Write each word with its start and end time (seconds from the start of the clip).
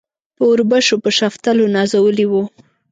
په 0.35 0.43
اوربشو 0.49 0.95
په 1.03 1.09
شفتلو 1.17 1.65
نازولي 1.75 2.25
وو. 2.27 2.43